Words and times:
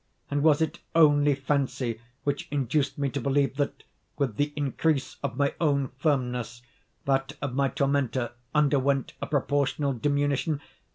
And 0.31 0.41
was 0.41 0.63
it 0.63 0.79
only 0.95 1.35
fancy 1.35 2.01
which 2.23 2.47
induced 2.49 2.97
me 2.97 3.11
to 3.11 3.21
believe 3.21 3.57
that, 3.57 3.83
with 4.17 4.35
the 4.37 4.51
increase 4.55 5.17
of 5.21 5.37
my 5.37 5.53
own 5.61 5.89
firmness, 5.89 6.63
that 7.05 7.33
of 7.39 7.53
my 7.53 7.67
tormentor 7.67 8.31
underwent 8.55 9.13
a 9.21 9.27
proportional 9.27 9.93
diminution? 9.93 10.59